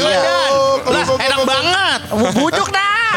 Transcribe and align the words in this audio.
Ramadan. 0.00 0.50
Lah, 0.88 1.04
enak 1.20 1.40
banget. 1.44 2.00
Bujuk 2.34 2.68
dah. 2.70 3.12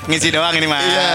Ngisi 0.08 0.28
doang 0.30 0.54
ini 0.56 0.66
mah. 0.68 0.80
Iya. 0.80 1.10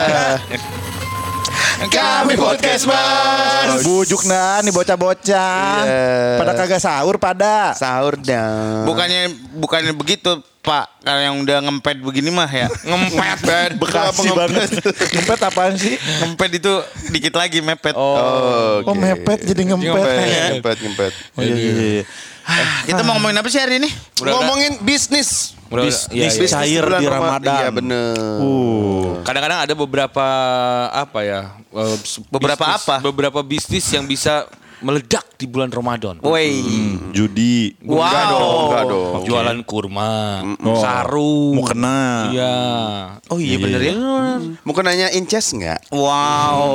Kami 1.76 2.40
podcast 2.40 2.88
mas. 2.88 3.84
Bujuk 3.84 4.24
nah 4.28 4.64
nih 4.64 4.72
bocah-bocah. 4.72 5.84
Iya. 5.84 6.40
Pada 6.40 6.52
kagak 6.56 6.80
sahur 6.80 7.20
pada. 7.20 7.76
Sahur 7.76 8.16
dong. 8.16 8.88
Bukannya 8.88 9.32
bukannya 9.60 9.92
begitu, 9.92 10.40
Pak. 10.66 10.86
Kalau 11.00 11.22
yang 11.22 11.36
udah 11.40 11.58
ngempet 11.62 12.02
begini 12.02 12.28
mah 12.28 12.50
ya. 12.50 12.66
Ngempet. 12.90 13.78
Bekasi 13.78 14.28
banget. 14.32 14.70
Ngempet 15.14 15.40
apaan 15.40 15.74
sih? 15.76 15.94
Ngempet 16.20 16.58
itu 16.58 16.74
dikit 17.10 17.34
lagi 17.34 17.62
mepet. 17.62 17.94
Oh, 17.94 18.82
Oh 18.82 18.96
mepet 18.96 19.46
jadi 19.46 19.62
ngempet. 19.64 19.94
ngempet, 20.58 20.78
ngempet. 20.82 21.12
Oh, 21.34 21.42
iya, 21.42 21.54
iya, 21.54 21.72
iya. 21.94 22.04
Ah, 22.42 22.82
Kita 22.84 23.02
mau 23.02 23.18
ngomongin 23.18 23.38
apa 23.38 23.48
sih 23.48 23.58
hari 23.58 23.78
ini? 23.78 23.90
Ngomongin 24.20 24.82
bisnis. 24.82 25.54
Bis- 25.66 26.06
iya, 26.10 26.30
bisnis. 26.30 26.50
Cair 26.50 26.86
di 26.96 27.06
Ramadan. 27.06 27.58
Iya 27.58 27.70
bener. 27.70 28.14
Uh. 28.38 29.18
Kadang-kadang 29.22 29.66
ada 29.66 29.74
beberapa 29.74 30.26
apa 30.88 31.20
ya? 31.22 31.42
eh, 31.68 31.98
s- 32.00 32.22
Beberapa 32.28 32.62
bisnis- 32.64 32.82
apa? 32.84 32.96
Beberapa 33.02 33.40
bisnis 33.42 33.86
yang 33.88 34.06
bisa 34.06 34.46
meledak 34.86 35.26
di 35.34 35.50
bulan 35.50 35.68
Ramadan. 35.68 36.22
Woi. 36.22 36.62
Judi. 37.10 37.74
Wow. 37.82 38.06
Enggak 38.06 38.24
dong, 38.30 38.60
enggak 38.62 38.84
dong. 38.86 39.14
Jualan 39.26 39.60
kurma, 39.66 40.14
Oh. 40.62 40.78
sarung, 40.78 41.58
Mukena. 41.58 42.30
Iya. 42.30 42.56
Oh 43.28 43.42
iya 43.42 43.58
bener 43.58 43.82
ya. 43.82 43.94
Mungkin 44.62 44.86
nanya 44.86 45.10
inces 45.10 45.50
nggak? 45.50 45.90
Wow. 45.90 46.70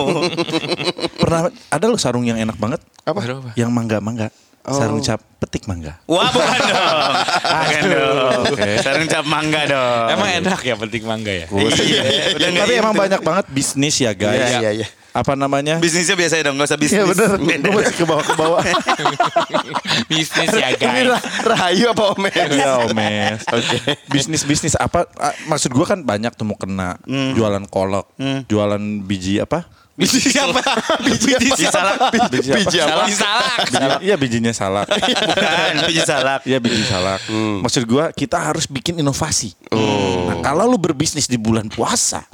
Pernah 1.20 1.40
ada 1.50 1.84
lo 1.84 1.98
sarung 1.98 2.22
yang 2.22 2.38
enak 2.38 2.54
banget? 2.54 2.78
Apa? 3.02 3.50
Yang 3.58 3.70
mangga-mangga. 3.74 4.30
Sarung 4.60 5.00
cap 5.00 5.18
petik 5.40 5.64
mangga. 5.66 5.98
Wah 6.04 6.30
bukan 6.30 6.60
dong. 6.62 7.14
Bukan 7.64 7.82
dong. 7.90 8.42
Sarung 8.78 9.08
cap 9.08 9.24
mangga 9.26 9.66
dong. 9.66 10.06
Emang 10.14 10.28
enak 10.36 10.60
ya 10.62 10.74
penting 10.76 11.02
mangga 11.02 11.32
ya? 11.32 11.46
Iya. 11.50 12.02
Nggak 12.38 12.64
Tapi 12.68 12.74
emang 12.78 12.94
itu. 12.94 13.02
banyak 13.02 13.20
banget 13.24 13.44
bisnis 13.50 13.96
ya 13.98 14.12
guys. 14.12 14.36
Iya, 14.36 14.60
iya, 14.60 14.70
iya. 14.84 14.88
Apa 15.10 15.34
namanya? 15.34 15.76
Bisnisnya 15.76 16.14
biasa 16.14 16.34
ya 16.36 16.42
dong, 16.44 16.54
gak 16.54 16.68
usah 16.68 16.78
bisnis. 16.78 16.96
Iya 16.96 17.04
bener. 17.04 17.28
Gue 17.60 17.72
masih 17.76 17.94
ke 17.94 18.04
bawah 18.04 18.22
ke 18.22 18.34
bawah. 18.34 18.62
Bisnis 20.10 20.50
ya 20.50 20.68
Ini 20.70 20.78
guys. 20.78 21.06
Rah- 21.08 21.24
Rahayu 21.46 21.84
apa 21.90 22.02
Omer? 22.14 22.32
Iya 22.32 22.70
omes. 22.80 23.40
Oke. 23.48 23.76
Bisnis 24.06 24.42
bisnis 24.42 24.74
apa? 24.74 25.06
Maksud 25.46 25.70
gue 25.70 25.82
kan 25.84 26.00
banyak 26.00 26.32
tuh 26.32 26.44
mau 26.44 26.54
kena 26.54 26.94
jualan 27.06 27.62
kolak, 27.66 28.06
jualan 28.46 28.80
biji 29.02 29.38
apa? 29.38 29.66
Biji 29.92 30.32
siapa? 30.32 30.64
Biji, 31.04 31.36
biji 31.36 31.68
salak. 31.68 32.08
Biji 32.24 32.48
apa? 32.48 32.56
Biji 32.56 32.78
apa? 32.80 33.02
Biji 33.04 33.16
salak. 33.18 33.58
Biji- 33.60 34.00
Iya 34.00 34.14
bijinya 34.16 34.52
salak. 34.54 34.86
Bukan, 35.28 35.74
biji 35.84 36.02
salak. 36.02 36.40
Iya 36.42 36.56
biji 36.56 36.84
salak. 36.84 37.20
Maksud 37.60 37.84
gua 37.84 38.08
kita 38.08 38.40
harus 38.40 38.64
bikin 38.64 38.96
inovasi. 38.96 39.52
Nah 40.24 40.40
kalau 40.40 40.64
lu 40.64 40.78
berbisnis 40.78 41.26
di 41.26 41.36
bulan 41.36 41.68
puasa, 41.68 42.24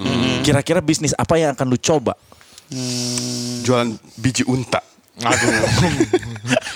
kira-kira 0.41 0.79
bisnis 0.79 1.11
apa 1.13 1.35
yang 1.37 1.51
akan 1.53 1.67
lu 1.67 1.77
coba? 1.77 2.15
Jualan 3.62 3.95
biji 4.19 4.42
unta. 4.47 4.83
Aduh. 5.22 5.64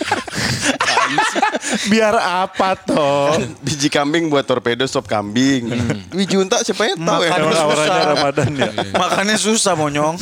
Biar 1.91 2.15
apa 2.17 2.79
toh? 2.79 3.37
Biji 3.67 3.91
kambing 3.93 4.31
buat 4.31 4.47
torpedo 4.47 4.87
sop 4.87 5.07
kambing. 5.07 5.71
Biji 6.11 6.39
unta 6.39 6.63
siapa 6.63 6.89
yang 6.89 6.99
tahu 7.01 7.21
ya? 7.27 7.31
Awalnya 7.37 8.03
Ramadan 8.15 8.51
ya. 8.57 8.71
Makannya 9.03 9.37
susah 9.39 9.75
monyong. 9.79 10.17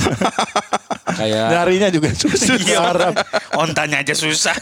Kayak 1.16 1.46
Nyarinya 1.52 1.88
juga 1.92 2.08
susah. 2.12 2.56
Iya. 2.58 2.78
Arab. 2.84 3.14
Ontanya 3.56 4.02
aja 4.04 4.14
susah. 4.14 4.54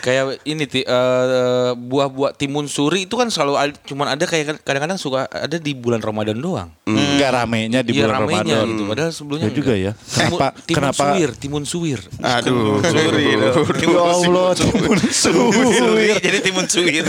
kayak 0.00 0.40
ini 0.48 0.64
ti, 0.64 0.80
eh, 0.80 1.70
buah-buah 1.76 2.32
timun 2.32 2.64
suri 2.72 3.04
itu 3.04 3.20
kan 3.20 3.28
selalu 3.28 3.54
ada, 3.60 3.74
cuman 3.84 4.16
ada 4.16 4.24
kayak 4.24 4.64
kadang-kadang 4.64 4.96
suka 4.96 5.28
ada 5.28 5.60
di 5.60 5.76
bulan 5.76 6.00
Ramadan 6.00 6.40
doang. 6.40 6.72
Enggak 7.18 7.32
ramenya 7.34 7.80
di 7.82 7.90
Iya 7.90 8.00
bulan 8.00 8.14
ramenya 8.14 8.38
Ramadan. 8.54 8.66
gitu. 8.70 8.82
Padahal 8.86 9.10
sebelumnya 9.10 9.48
Ya 9.48 9.52
juga 9.52 9.72
ya. 9.74 9.92
Timun, 9.92 10.38
Kenapa? 10.38 10.46
timun 10.62 10.76
Kenapa? 10.78 11.02
suwir, 11.02 11.30
timun 11.34 11.64
suwir. 11.66 12.00
Aduh, 12.16 12.78
sorry. 12.80 13.26
Ya 13.34 13.98
Allah, 13.98 14.48
timun 14.54 14.98
suwir. 15.10 16.16
Jadi 16.18 16.38
timun 16.40 16.66
suwir. 16.66 17.04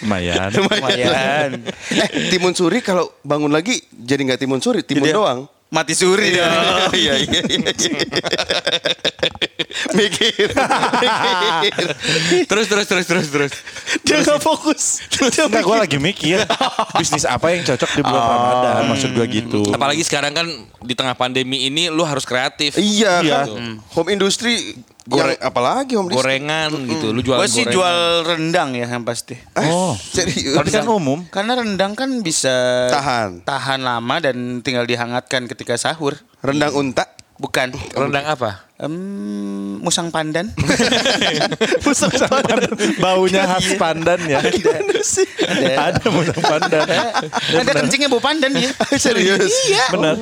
Lumayan. 0.00 0.50
Lumayan. 0.54 1.50
eh, 1.90 2.30
timun 2.30 2.54
suri 2.54 2.78
kalau 2.78 3.10
bangun 3.20 3.50
lagi 3.50 3.74
jadi 3.92 4.22
nggak 4.24 4.40
timun 4.40 4.62
suri, 4.62 4.80
timun 4.80 5.04
Jadi- 5.04 5.12
doang. 5.12 5.40
Mati 5.68 5.92
suri 5.92 6.32
dong. 6.32 6.48
Iya, 6.96 7.12
iya, 7.20 7.40
iya. 7.44 7.60
Mikir. 9.92 10.48
Mikir. 10.48 10.48
terus 12.48 12.66
terus 12.66 12.86
terus 12.88 13.04
terus 13.04 13.28
terus. 13.28 13.52
Dia 14.02 14.20
nggak 14.20 14.40
fokus. 14.40 15.00
Enggak, 15.38 15.62
gue 15.62 15.76
lagi 15.78 15.98
mikir 15.98 16.38
bisnis 16.94 17.22
apa 17.22 17.50
yang 17.50 17.62
cocok 17.62 17.90
di 17.90 18.02
bulan 18.02 18.20
Ramadan. 18.22 18.82
Maksud 18.88 19.10
gue 19.12 19.26
gitu. 19.28 19.60
Apalagi 19.68 20.02
sekarang 20.02 20.32
kan 20.32 20.46
di 20.78 20.92
tengah 20.92 21.12
pandemi 21.12 21.64
ini 21.64 21.88
lu 21.88 22.02
harus 22.02 22.22
kreatif. 22.22 22.74
Iya, 22.74 23.20
Iya. 23.20 23.38
kan. 23.44 23.80
Home 23.94 24.08
industry 24.10 24.76
yang 25.06 25.40
apalagi 25.40 25.96
home 25.96 26.12
industry? 26.12 26.20
Gorengan 26.20 26.70
gitu, 26.84 27.06
lu 27.10 27.20
jual 27.22 27.36
Gue 27.36 27.48
sih 27.48 27.64
gorengan. 27.64 27.72
jual 27.72 27.96
rendang 28.26 28.68
ya 28.72 28.86
yang 28.86 29.02
pasti. 29.02 29.40
Oh, 29.56 29.96
Serius. 29.96 30.52
tapi 30.52 30.68
kan 30.68 30.84
umum. 30.84 31.24
Karena 31.26 31.56
rendang 31.56 31.92
kan 31.92 32.20
bisa 32.20 32.52
Tahan. 32.92 33.40
tahan 33.42 33.80
lama 33.80 34.16
dan 34.18 34.60
tinggal 34.60 34.84
dihangatkan 34.84 35.46
ketika 35.46 35.74
sahur. 35.74 36.20
Rendang 36.38 36.72
unta. 36.72 37.08
Bukan. 37.38 37.70
rendang 37.94 38.26
apa? 38.26 38.66
Em, 38.78 38.94
musang 39.82 40.10
pandan. 40.10 40.50
Musang 41.86 42.10
pandan. 42.14 42.70
Baunya 42.98 43.42
khas 43.46 43.74
pandan 43.74 44.18
ya. 44.26 44.38
Ada 44.42 46.06
musang 46.10 46.42
pandan. 46.42 46.86
Ada 47.58 47.72
kencingnya 47.74 48.06
bau 48.10 48.22
pandan 48.22 48.54
dia. 48.54 48.70
Serius. 49.02 49.50
Iya. 49.70 49.86
Benar. 49.94 50.14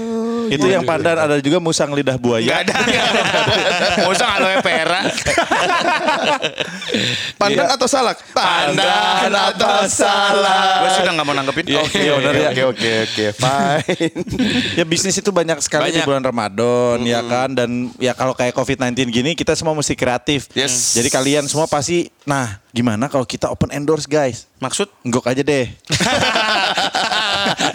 Itu 0.49 0.67
yang 0.67 0.83
pandan 0.83 1.17
ada 1.17 1.37
juga 1.39 1.59
musang 1.59 1.91
lidah 1.91 2.15
Gak 2.15 2.23
buaya. 2.23 2.61
ada. 2.61 2.75
nggak 2.75 3.07
ada. 3.07 4.05
Musang 4.05 4.31
aloe 4.31 4.57
vera. 4.61 5.01
Pandan 7.37 7.67
atau 7.69 7.87
salak? 7.87 8.19
Pandan 8.31 9.33
atau 9.33 9.85
salak. 9.87 10.77
Gue 10.81 10.91
sudah 10.95 11.13
nggak 11.13 11.27
mau 11.27 11.35
nanggepin. 11.35 11.65
Oke, 11.79 12.01
benar 12.01 12.35
ya. 12.35 12.49
Oke, 12.51 12.63
oke, 12.67 12.91
oke. 13.05 13.25
Fine. 13.35 14.15
Ya 14.75 14.85
bisnis 14.85 15.15
itu 15.15 15.31
banyak 15.31 15.59
sekali 15.59 15.91
di 15.91 15.99
Banyak. 15.99 16.07
bulan 16.07 16.23
Ramadan 16.23 16.99
ya 17.03 17.21
kan 17.23 17.49
dan 17.53 17.71
ya 17.97 18.13
kalau 18.13 18.33
kayak 18.33 18.53
COVID-19 18.53 18.97
gini 19.11 19.31
kita 19.33 19.53
semua 19.53 19.73
mesti 19.73 19.93
kreatif. 19.93 20.49
Yes. 20.53 20.95
Jadi 20.95 21.09
kalian 21.09 21.45
semua 21.47 21.67
pasti 21.67 22.09
nah 22.23 22.59
gimana 22.71 23.07
kalau 23.07 23.23
kita 23.23 23.49
open 23.49 23.71
endorse 23.71 24.05
guys? 24.05 24.49
Maksud? 24.57 24.89
Enggok 25.03 25.27
aja 25.27 25.41
deh. 25.41 25.69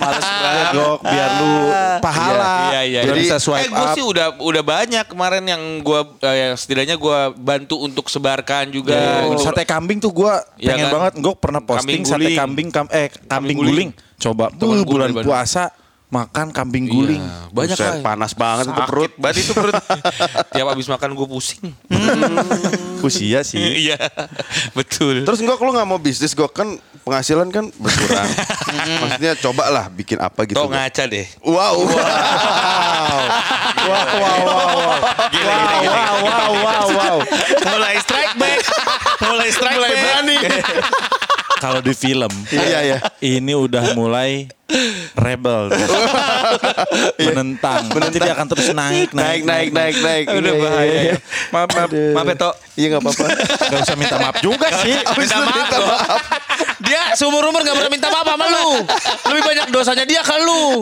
Males 0.01 0.25
banget. 0.25 0.65
Enggok 0.71 0.97
biar 1.03 1.29
lu 1.37 1.53
pahala. 1.99 2.53
Iya, 3.01 3.09
iya. 3.09 3.11
Jadi- 3.11 3.21
bisa 3.27 3.57
eh 3.57 3.67
gue 3.67 3.87
sih 3.93 4.03
udah 4.03 4.27
udah 4.37 4.63
banyak 4.63 5.05
kemarin 5.05 5.43
yang 5.43 5.61
gua 5.81 6.05
eh, 6.21 6.35
yang 6.47 6.53
setidaknya 6.53 6.95
gua 6.95 7.33
bantu 7.33 7.81
untuk 7.81 8.05
sebarkan 8.07 8.69
juga. 8.69 8.93
Ya, 8.93 9.25
Untuk- 9.25 9.43
Sate 9.43 9.65
kambing 9.65 9.97
tuh 9.97 10.13
gua 10.13 10.45
Iya 10.55 10.73
pengen 10.73 10.85
kan? 10.85 10.93
banget. 10.93 11.13
Gue 11.19 11.33
pernah 11.33 11.61
posting 11.61 12.01
Kambing 12.01 12.03
sate 12.05 12.21
guling. 12.21 12.37
kambing 12.37 12.67
kam 12.69 12.85
eh 12.89 13.07
kambing, 13.25 13.57
guling. 13.57 13.89
guling. 13.91 14.17
Coba 14.17 14.45
gua 14.51 14.85
bulan 14.85 15.09
puasa 15.17 15.73
makan 16.11 16.51
kambing 16.51 16.85
Iya, 16.85 16.91
guling. 16.91 17.23
banyak 17.49 17.77
Buset, 17.79 17.87
lah. 17.87 18.03
panas 18.03 18.31
banget 18.35 18.65
itu 18.67 18.81
perut. 18.83 19.11
Berarti 19.15 19.39
itu 19.41 19.53
perut. 19.55 19.73
Tiap 20.51 20.67
habis 20.67 20.83
makan 20.85 21.09
gue 21.15 21.23
pusing. 21.25 21.71
Usia 23.01 23.39
sih. 23.41 23.87
Iya, 23.87 23.95
betul. 24.71 25.23
Terus 25.23 25.39
enggak 25.39 25.55
kalau 25.55 25.71
nggak 25.71 25.87
mau 25.87 25.97
bisnis 25.97 26.35
gue 26.35 26.45
kan 26.47 26.75
penghasilan 27.01 27.47
kan 27.47 27.71
berkurang. 27.73 28.27
Maksudnya 29.01 29.39
cobalah 29.39 29.87
bikin 29.87 30.19
apa 30.19 30.43
gitu. 30.43 30.59
Tau 30.59 30.67
ngaca 30.67 31.03
deh. 31.07 31.25
Wow. 31.41 31.79
wow. 31.79 31.95
Wow, 33.11 33.27
wow, 33.83 34.39
wow, 34.45 34.67
wow. 34.77 34.99
Gila, 35.29 35.53
gila, 35.53 35.73
gila. 35.77 35.91
Wow, 35.91 36.15
wow, 36.21 36.51
wow, 36.55 36.87
wow. 36.91 37.17
Mulai 37.65 37.95
strike 37.99 38.33
back. 38.35 38.59
Mulai 39.19 39.49
strike 39.49 39.77
Mulai 39.77 39.91
back. 39.91 40.01
berani. 40.01 40.37
Kalau 41.61 41.77
di 41.77 41.93
film, 41.93 42.31
Iya, 42.49 42.79
iya. 42.81 42.97
ini 43.21 43.53
udah 43.53 43.93
mulai 43.93 44.49
rebel, 45.13 45.71
menentang. 47.27 47.91
Nanti 47.91 48.17
dia 48.17 48.33
akan 48.33 48.47
terus 48.47 48.67
naik, 48.71 49.11
Naik, 49.11 49.41
naik, 49.43 49.69
naik, 49.69 49.95
naik. 49.97 50.25
Udah 50.29 50.39
Iya, 50.41 50.51
iya, 50.51 50.63
bahaya. 50.63 50.91
iya. 50.91 51.01
ya. 51.03 51.15
Maaf, 51.49 51.69
maaf, 51.69 51.89
maaf 51.91 52.25
ya, 52.25 52.35
Tok. 52.37 52.53
Iya 52.73 52.87
nggak 52.89 53.01
apa-apa. 53.01 53.25
Gak 53.61 53.79
usah 53.81 53.95
minta 53.95 54.15
maaf 54.17 54.37
juga 54.39 54.67
sih. 54.79 54.95
Minta 55.15 55.37
maaf 55.39 55.67
loh. 55.69 55.89
Dia 56.81 57.13
seumur 57.13 57.43
umur 57.43 57.61
gak 57.61 57.71
pernah 57.73 57.91
minta 57.91 58.09
maaf 58.09 58.25
sama 58.25 58.45
lu. 58.47 58.69
Lebih 59.27 59.43
banyak 59.43 59.65
dosanya 59.69 60.03
dia 60.03 60.21
ke 60.21 60.35
lu. 60.37 60.81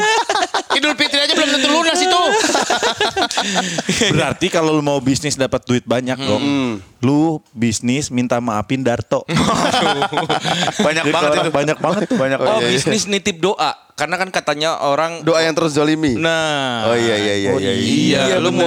Idul 0.71 0.93
Fitri 0.95 1.19
aja 1.19 1.33
belum 1.33 1.49
tentu 1.51 1.67
lunas 1.67 1.99
itu. 1.99 2.21
Berarti 4.09 4.47
kalau 4.47 4.71
lu 4.71 4.81
mau 4.81 4.99
bisnis 4.99 5.35
dapat 5.35 5.65
duit 5.65 5.83
banyak 5.83 6.17
dong. 6.17 6.43
Lu 6.99 7.43
bisnis 7.51 8.09
minta 8.09 8.39
maafin 8.39 8.79
Darto. 8.79 9.23
Banyak 10.79 11.03
Jadi 11.03 11.11
banget 11.11 11.29
itu. 11.35 11.51
Banyak 11.51 11.77
banget 11.77 12.01
tuh. 12.07 12.17
Banyak 12.17 12.37
Oh, 12.39 12.59
bisnis 12.61 13.03
nitip 13.05 13.37
doa. 13.37 13.75
Karena 13.99 14.15
kan 14.15 14.31
katanya 14.31 14.79
orang 14.79 15.19
Doa 15.21 15.43
yang 15.43 15.51
terus 15.51 15.75
zolimi. 15.75 16.15
Nah. 16.15 16.87
Oh 16.87 16.95
iya 16.95 17.19
iya 17.19 17.33
iya 17.35 17.51
iya. 17.59 17.71
Iya, 17.75 18.19
Iya, 18.31 18.35
lu 18.39 18.55
mau 18.55 18.63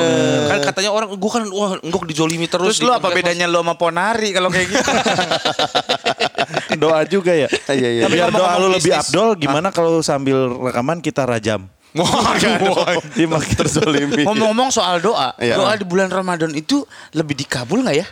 kan 0.47 0.61
katanya 0.61 0.93
orang 0.93 1.09
gua 1.17 1.31
kan 1.33 1.49
wah 1.49 1.81
enggak 1.81 2.05
dijolimi 2.05 2.45
terus. 2.45 2.77
Terus 2.77 2.85
lu 2.85 2.93
apa 2.93 3.09
di- 3.09 3.17
bedanya 3.19 3.49
lu 3.49 3.65
sama 3.65 3.73
Ponari 3.75 4.37
kalau 4.37 4.53
kayak 4.53 4.69
gitu? 4.69 4.85
doa 6.83 7.01
juga 7.09 7.33
ya. 7.33 7.49
Iya, 7.73 7.89
iya. 7.89 8.03
Biar 8.05 8.29
Tapi 8.29 8.37
doa 8.37 8.53
lu 8.61 8.69
lebih 8.69 8.93
abdol, 8.93 9.29
gimana 9.35 9.73
kalau 9.73 10.05
sambil 10.05 10.53
rekaman 10.69 11.01
kita 11.01 11.25
rajam? 11.25 11.65
Waduh. 11.97 13.01
Iya, 13.17 13.37
Terzolimi. 13.55 14.25
Ngomong-ngomong 14.25 14.69
soal 14.69 15.01
doa, 15.01 15.33
Iya. 15.37 15.57
doa 15.57 15.73
di 15.77 15.85
bulan 15.85 16.09
Ramadan 16.09 16.53
itu 16.53 16.85
lebih 17.13 17.37
dikabul 17.37 17.85
nggak 17.85 17.97
ya? 17.97 18.07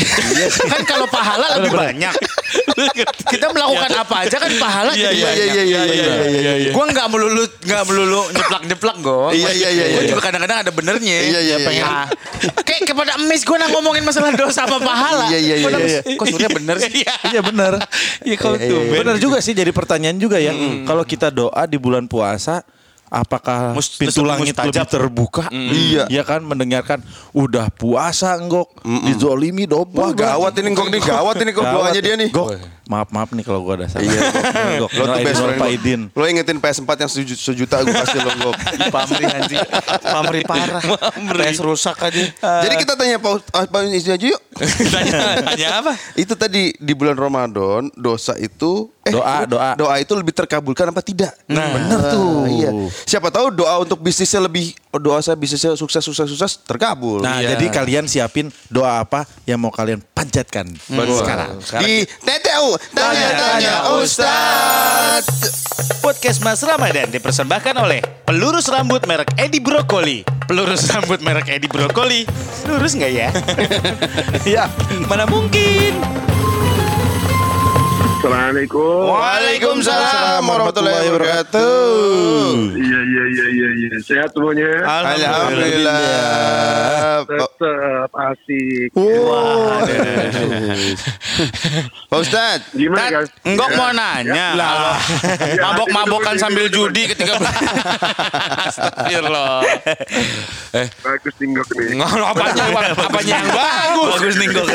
kan 0.72 0.82
kalau 0.86 1.04
pahala 1.06 1.60
lebih 1.60 1.76
banyak. 1.76 2.14
Kita 3.30 3.46
melakukan 3.50 3.90
apa 3.94 4.14
aja 4.26 4.36
kan 4.36 4.50
pahala 4.56 4.92
Iya, 4.92 5.08
jadi 5.08 5.16
Iya 5.16 5.26
banyak. 5.26 5.46
iya 5.46 5.62
iya 5.62 5.82
iya 5.86 6.14
iya 6.28 6.52
iya. 6.58 6.70
Gue 6.72 6.84
nggak 6.84 7.06
melulu 7.06 7.42
nggak 7.46 7.82
melulu 7.86 8.20
nyeplak 8.30 8.62
nyeplak 8.66 8.96
gue. 8.98 9.26
Iya, 9.36 9.50
iya, 9.52 9.68
iya, 9.70 9.84
Gue 9.90 10.02
iya. 10.02 10.10
juga 10.10 10.22
kadang-kadang 10.22 10.58
ada 10.60 10.70
benernya. 10.70 11.18
Iya, 11.20 11.40
iya, 11.40 11.56
iya. 11.60 11.84
Nah, 11.84 12.06
kayak 12.66 12.82
kepada 12.86 13.12
emis 13.16 13.42
gue 13.42 13.56
nang 13.56 13.70
ngomongin 13.70 14.02
masalah 14.02 14.32
dosa 14.32 14.64
sama 14.64 14.78
pahala. 14.78 15.26
Iya, 15.28 15.38
iya, 15.38 15.54
iya, 15.60 16.00
iya. 16.00 16.00
Kok 16.16 16.26
surya 16.28 16.48
bener 16.48 16.76
sih? 16.78 17.02
Iya 17.04 17.40
benar. 17.40 17.72
Iya 18.22 18.36
kau 18.36 18.54
Iya, 18.54 18.66
tuh. 18.66 18.80
iya, 18.82 18.98
Benar 19.00 19.16
juga 19.16 19.38
sih 19.38 19.52
jadi 19.52 19.70
pertanyaan 19.70 20.18
juga 20.18 20.36
ya. 20.36 20.52
Kalau 20.82 21.04
kita 21.04 21.30
doa 21.30 21.62
di 21.64 21.78
bulan 21.78 22.06
puasa 22.06 22.62
apakah 23.10 23.74
Mus- 23.74 23.98
pintu 23.98 24.22
langit 24.22 24.54
mustajab. 24.54 24.70
lebih 24.70 24.86
terbuka? 24.88 25.44
Iya. 25.50 26.06
Iya 26.06 26.22
kan 26.22 26.40
mendengarkan 26.40 27.02
udah 27.30 27.68
puasa 27.68 28.32
enggok 28.32 28.70
dizolimi 29.04 29.66
Wah 29.66 29.82
double. 29.82 30.14
gawat 30.14 30.54
ini 30.56 30.68
kok 30.72 30.88
nih 30.88 31.00
gawat 31.12 31.36
ini 31.36 31.50
kok 31.50 31.64
doanya 31.66 32.00
dia 32.00 32.14
nih. 32.14 32.30
Gok, 32.30 32.48
maaf 32.90 33.08
maaf 33.14 33.30
nih 33.30 33.46
kalau 33.46 33.62
gua 33.62 33.78
ada 33.78 33.86
salah. 33.86 34.02
Iya. 34.02 34.20
Gok, 34.82 34.90
Lo 34.98 35.04
tuh 35.06 35.18
best 35.22 35.38
friend 35.38 35.56
Pak 35.56 35.68
lo. 35.70 35.76
Idin. 35.78 36.00
Lo 36.10 36.24
ingetin 36.26 36.58
PS4 36.58 36.90
yang 36.98 37.10
sejuta, 37.10 37.38
sejuta 37.38 37.74
gue 37.80 37.94
kasih 37.94 38.18
lo 38.18 38.30
Gok. 38.34 38.56
Pamri 38.94 39.24
anjing. 39.24 39.62
Pamri 40.02 40.40
parah. 40.42 40.82
PS 41.30 41.62
rusak 41.62 41.96
aja. 42.02 42.22
Jadi 42.66 42.74
kita 42.76 42.98
tanya 42.98 43.16
Pak 43.16 43.32
ah, 43.54 43.64
Pak 43.64 43.80
Isi 43.88 44.10
aja 44.10 44.26
yuk. 44.26 44.40
Tanya, 44.90 45.38
tanya 45.46 45.68
apa? 45.78 45.92
Itu 46.18 46.34
tadi 46.34 46.74
di 46.74 46.92
bulan 46.92 47.14
Ramadan 47.14 47.86
dosa 47.94 48.34
itu 48.34 48.90
eh, 49.06 49.14
Doa, 49.14 49.46
doa. 49.46 49.70
doa 49.78 49.94
itu 49.96 50.12
lebih 50.12 50.34
terkabulkan 50.34 50.90
apa 50.90 51.00
tidak? 51.00 51.30
Nah, 51.46 51.70
benar 51.70 52.00
tuh. 52.10 52.44
Iya. 52.44 52.70
Siapa 53.06 53.30
tahu 53.30 53.54
doa 53.54 53.78
untuk 53.78 54.02
bisnisnya 54.02 54.42
lebih 54.42 54.74
doa 54.92 55.22
saya 55.22 55.38
bisnisnya 55.38 55.78
sukses 55.78 56.02
sukses 56.02 56.26
sukses 56.26 56.58
terkabul. 56.60 57.22
Nah, 57.22 57.38
Iya. 57.38 57.54
jadi 57.54 57.66
kalian 57.70 58.04
siapin 58.04 58.50
doa 58.66 59.00
apa 59.00 59.22
yang 59.46 59.62
mau 59.62 59.70
kalian 59.70 60.02
panjatkan 60.10 60.66
sekarang. 60.90 61.50
di 61.80 62.02
TTU 62.04 62.79
tanya-tanya 62.94 63.92
Ustaz. 64.00 65.24
Podcast 66.00 66.40
Mas 66.40 66.64
Ramadan 66.64 67.12
dipersembahkan 67.12 67.76
oleh 67.76 68.00
pelurus 68.24 68.72
rambut 68.72 69.04
merek 69.04 69.36
Edi 69.36 69.60
Brokoli. 69.60 70.24
Pelurus 70.48 70.88
rambut 70.88 71.20
merek 71.20 71.52
Edi 71.52 71.68
Brokoli. 71.68 72.24
Lurus 72.64 72.96
nggak 72.96 73.12
ya? 73.12 73.28
Ya, 74.56 74.64
Mana 75.06 75.28
mungkin? 75.28 76.00
Assalamualaikum. 78.20 79.16
Waalaikumsalam 79.16 80.44
warahmatullahi 80.44 81.08
wabarakatuh. 81.08 82.52
Iya 82.76 83.00
iya 83.00 83.24
iya 83.26 83.46
iya 83.48 83.68
iya. 83.80 83.96
Sehat 84.04 84.28
semuanya. 84.36 84.68
Alhamdulillah. 84.84 86.04
Pak 87.24 87.32
Tetap 87.32 88.12
asik. 88.12 88.92
Wah. 88.92 89.80
Pak 92.12 92.18
Ustadz, 92.20 92.68
Gimana 92.76 93.08
guys? 93.08 93.32
enggak 93.40 93.68
Ya. 93.70 93.76
mau 93.78 93.88
nanya. 93.88 94.46
Lah, 94.52 95.00
Ya, 95.40 95.56
mabok-mabokan 95.62 96.36
sambil 96.36 96.68
judi 96.68 97.08
ketika 97.08 97.40
Astagfirullah. 98.68 99.64
Bagus 101.00 101.34
tinggok 101.40 101.68
nih. 101.72 101.96
Nggak, 101.96 102.10
apanya, 102.20 102.64
apanya 103.00 103.32
yang 103.32 103.48
bagus? 103.56 104.12
Bagus 104.12 104.36
kok. 104.36 104.66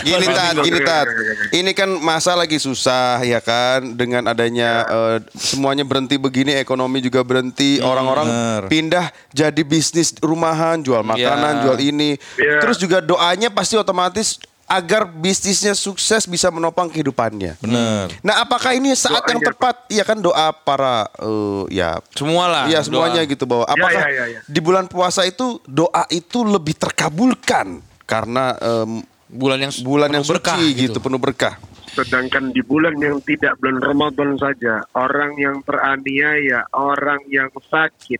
gini 0.00 0.26
tat, 0.30 0.54
gini 0.62 0.78
tat. 0.78 1.06
Ini 1.50 1.70
kan 1.74 1.90
masa 1.98 2.38
lagi 2.38 2.62
susah 2.62 2.83
ya 3.20 3.38
kan 3.38 3.94
dengan 3.94 4.26
adanya 4.26 4.84
eh, 4.84 5.18
semuanya 5.32 5.82
berhenti 5.82 6.14
begini, 6.14 6.52
ekonomi 6.54 6.98
juga 6.98 7.20
berhenti, 7.20 7.78
orang-orang 7.78 8.26
bener. 8.26 8.62
pindah 8.66 9.06
jadi 9.30 9.62
bisnis 9.62 10.12
rumahan, 10.18 10.80
jual 10.80 11.00
makanan, 11.00 11.52
Ya. 11.54 11.62
jual 11.62 11.78
ini. 11.78 12.10
Ya. 12.34 12.60
Terus 12.60 12.76
juga 12.76 12.98
doanya 12.98 13.48
pasti 13.48 13.74
otomatis 13.74 14.36
agar 14.64 15.04
bisnisnya 15.04 15.72
sukses 15.72 16.24
bisa 16.24 16.48
menopang 16.48 16.88
kehidupannya. 16.88 17.56
bener. 17.58 18.08
Nah, 18.20 18.40
apakah 18.40 18.72
ini 18.72 18.92
saat 18.92 19.20
yang 19.26 19.36
Doanya. 19.36 19.52
tepat? 19.52 19.74
Iya 19.88 20.02
kan 20.02 20.18
doa 20.18 20.56
para 20.56 21.04
eh, 21.14 21.62
ya 21.70 22.00
Semua 22.10 22.44
lah. 22.46 22.64
Iya 22.66 22.80
semuanya 22.80 23.20
doa. 23.20 23.28
gitu 23.28 23.44
bahwa 23.44 23.64
apakah 23.64 24.02
ya, 24.02 24.08
ya, 24.08 24.24
ya. 24.26 24.40
di 24.42 24.60
bulan 24.60 24.88
puasa 24.88 25.22
itu 25.22 25.60
doa 25.64 26.08
itu 26.08 26.42
lebih 26.42 26.74
terkabulkan 26.74 27.80
karena 28.02 28.56
em, 28.58 29.04
Bulan 29.24 29.58
yang 29.58 29.72
bulan 29.82 30.08
yang 30.08 30.22
suci 30.22 30.62
gitu. 30.78 31.02
penuh 31.02 31.18
berkah. 31.18 31.58
Sedangkan 31.94 32.50
di 32.50 32.58
bulan 32.60 32.98
yang 32.98 33.22
tidak 33.22 33.54
bulan 33.58 33.78
Ramadan 33.78 34.34
saja, 34.34 34.82
orang 34.92 35.38
yang 35.38 35.62
teraniaya, 35.62 36.66
orang 36.74 37.22
yang 37.30 37.46
sakit, 37.54 38.18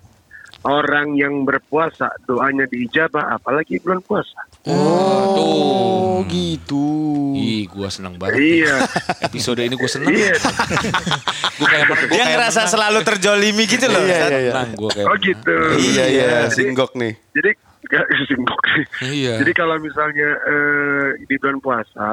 orang 0.62 1.19
yang 1.19 1.43
berpuasa, 1.43 2.15
doanya 2.23 2.65
diijabah, 2.65 3.35
apalagi 3.35 3.82
bulan 3.82 3.99
puasa. 4.00 4.41
Oh, 4.65 6.23
gitu. 6.25 6.87
Ih, 7.35 7.67
gua 7.67 7.91
senang 7.91 8.15
banget. 8.15 8.41
Iya. 8.62 8.87
Episode 9.21 9.61
ini 9.61 9.75
gua 9.75 9.91
senang. 9.91 10.15
iya. 10.15 10.38
Gua 11.55 11.71
kayak 11.71 11.85
gua 11.87 11.97
Dia 11.99 12.09
kayak 12.11 12.29
ngerasa 12.35 12.61
menang. 12.61 12.73
selalu 12.75 12.99
terjolimi 13.05 13.65
gitu 13.69 13.87
loh. 13.87 14.03
Iya, 14.03 14.17
iya, 14.26 14.38
iya. 14.41 14.53
Senang 14.55 14.71
gua 14.75 14.91
kayak. 14.91 15.06
Oh 15.06 15.17
gitu. 15.19 15.56
Iya, 15.76 16.05
iya, 16.09 16.31
singgok 16.49 16.91
nih. 16.94 17.12
Jadi 17.31 17.50
gak 17.85 18.05
singgok 18.31 18.62
nih. 18.65 18.85
Iya. 19.05 19.32
Jadi 19.38 19.53
kalau 19.53 19.76
misalnya 19.79 20.31
eh, 20.47 21.06
di 21.26 21.35
bulan 21.38 21.59
puasa 21.61 22.11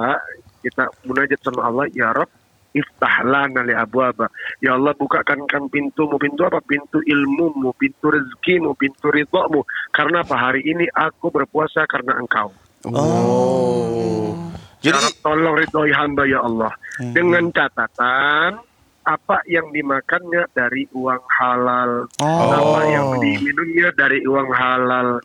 kita 0.61 0.89
munajat 1.03 1.39
sama 1.41 1.67
Allah, 1.67 1.85
ya 1.91 2.13
Rob, 2.13 2.29
iftah 2.71 3.15
lana 3.27 3.61
li 3.65 3.75
abwaba. 3.75 4.31
Ya 4.63 4.75
Allah 4.75 4.95
bukakan 4.95 5.45
kan 5.47 5.67
pintumu, 5.67 6.15
pintu 6.15 6.47
apa? 6.47 6.63
Pintu 6.63 7.03
ilmumu, 7.03 7.75
pintu 7.75 8.11
rezekimu, 8.11 8.75
pintu 8.79 9.11
ridhomu. 9.11 9.67
Karena 9.91 10.23
apa? 10.23 10.35
Hari 10.37 10.63
ini 10.63 10.87
aku 10.91 11.29
berpuasa 11.31 11.83
karena 11.87 12.17
engkau. 12.19 12.51
Oh. 12.87 14.33
Jadi 14.81 14.97
Jadi 14.97 15.21
tolong 15.21 15.55
ridhoi 15.61 15.93
hamba 15.93 16.25
ya 16.25 16.41
Allah. 16.41 16.73
Dengan 16.97 17.53
catatan 17.53 18.57
apa 19.01 19.41
yang 19.49 19.73
dimakannya 19.73 20.45
dari 20.53 20.85
uang 20.93 21.23
halal, 21.25 22.05
apa 22.21 22.79
yang 22.89 23.17
diminumnya 23.17 23.89
dari 23.97 24.21
uang 24.25 24.49
halal. 24.53 25.21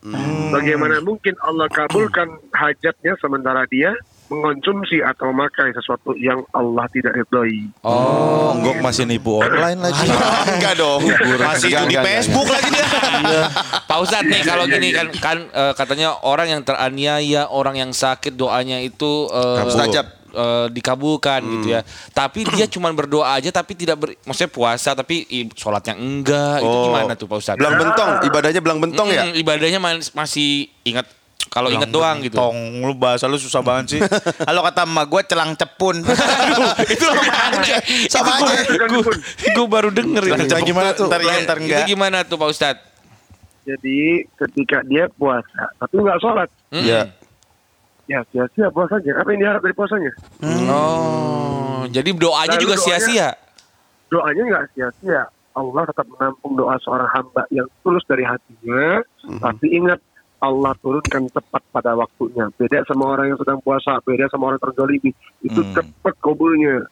Bagaimana 0.52 1.00
mungkin 1.04 1.36
Allah 1.44 1.68
kabulkan 1.72 2.40
hajatnya 2.52 3.16
sementara 3.20 3.68
dia 3.68 3.96
mengonsumsi 4.28 4.98
atau 5.00 5.30
memakai 5.30 5.70
sesuatu 5.70 6.10
yang 6.12 6.42
Allah 6.50 6.86
tidak 6.88 7.14
ridhoi. 7.14 7.70
Oh, 7.80 8.58
Gok 8.58 8.78
masih 8.80 9.04
nipu 9.04 9.38
online 9.38 9.78
lagi. 9.80 10.06
enggak 10.50 10.74
dong. 10.74 11.00
Masih 11.38 11.70
Enggak, 11.70 11.84
di 11.84 11.94
enggak, 11.94 12.04
Facebook 12.04 12.46
lagi 12.46 12.68
dia. 12.68 12.86
Pak 13.82 13.98
Ustadz 13.98 14.26
nih 14.26 14.40
Iya, 14.40 14.46
kalau 14.46 14.64
iya, 14.64 14.74
gini 14.74 14.88
iya. 14.88 14.96
kan 14.96 15.06
kan 15.14 15.36
eh, 15.46 15.72
katanya 15.72 16.08
orang 16.20 16.48
yang 16.48 16.62
teraniaya, 16.62 17.42
orang 17.48 17.74
yang 17.76 17.90
sakit 17.90 18.34
doanya 18.34 18.78
itu 18.78 19.30
Mustajab. 19.62 20.06
eh, 20.28 20.66
dikabulkan 20.68 21.40
gitu 21.48 21.72
ya. 21.72 21.80
Tapi 22.10 22.44
dia 22.46 22.66
cuma 22.74 22.90
berdoa 22.90 23.30
aja 23.32 23.48
tapi 23.48 23.72
tidak 23.72 23.96
ber, 23.96 24.08
maksudnya 24.20 24.50
puasa 24.50 24.92
tapi 24.92 25.24
i- 25.24 25.48
sholatnya 25.50 25.94
enggak. 25.94 26.60
Itu 26.60 26.68
Oh. 26.68 26.84
gimana 26.84 27.14
tuh 27.14 27.24
Pak 27.24 27.38
Ustadz? 27.38 27.56
Belang 27.56 27.78
bentong, 27.78 28.10
ibadahnya 28.22 28.60
belang 28.60 28.78
bentong 28.78 29.08
ya? 29.08 29.22
Mm, 29.24 29.38
Ibadahnya 29.38 29.80
masih 30.12 30.50
ingat 30.82 31.06
kalau 31.48 31.68
ingat 31.68 31.88
doang 31.88 32.20
gitu. 32.20 32.34
Tong, 32.34 32.56
lu 32.78 32.92
bahasa 32.92 33.24
lu 33.24 33.36
susah 33.36 33.60
banget 33.60 33.84
sih. 33.88 34.00
Kalau 34.48 34.60
kata 34.62 34.82
emak 34.82 35.06
gue 35.06 35.22
celang 35.24 35.52
cepun. 35.52 36.04
itu 36.86 37.04
sama 37.06 37.24
aja. 37.48 37.76
Sama 38.06 38.32
Itu 38.34 38.44
aja. 38.44 38.60
gua- 38.68 39.02
gua- 39.02 39.20
Gua 39.52 39.66
baru 39.66 39.88
denger 39.90 40.22
itu. 40.26 40.44
Gimana 40.62 40.92
tuh? 40.92 41.06
Ntar 41.06 41.20
iya, 41.20 41.34
ntar 41.42 41.56
Itu 41.56 41.64
enggak. 41.64 41.86
gimana 41.86 42.16
tuh 42.22 42.36
Pak 42.36 42.48
Ustadz? 42.48 42.82
Jadi 43.64 43.98
ketika 44.36 44.78
dia 44.84 45.10
puasa 45.10 45.74
tapi 45.76 45.94
nggak 45.96 46.18
sholat, 46.18 46.46
Mm. 46.68 46.84
Ya. 46.84 47.00
ya 48.06 48.20
sia-sia 48.28 48.68
puasanya. 48.68 49.16
Apa 49.16 49.28
yang 49.28 49.40
diharap 49.40 49.60
dari 49.60 49.72
puasanya? 49.72 50.12
Oh, 50.68 51.82
jadi 51.88 52.10
doanya 52.12 52.52
Lalu 52.52 52.62
juga 52.62 52.76
sia-sia. 52.76 53.28
doanya 54.06 54.42
nggak 54.44 54.64
sia-sia. 54.70 55.26
Allah 55.50 55.82
tetap 55.84 56.06
menampung 56.06 56.52
doa 56.54 56.76
seorang 56.78 57.08
hamba 57.08 57.42
yang 57.48 57.64
tulus 57.80 58.04
dari 58.04 58.22
hatinya. 58.22 59.00
Tapi 59.40 59.66
ingat, 59.72 59.98
Allah 60.40 60.72
turunkan 60.78 61.32
tepat 61.32 61.62
pada 61.72 61.96
waktunya. 61.96 62.52
Beda 62.54 62.84
sama 62.84 63.16
orang 63.16 63.32
yang 63.32 63.38
sedang 63.40 63.58
puasa, 63.60 63.98
beda 64.04 64.28
sama 64.28 64.52
orang 64.52 64.60
terzalimi. 64.60 65.10
Itu 65.40 65.64
cepat 65.72 66.14
kabulnya. 66.20 66.84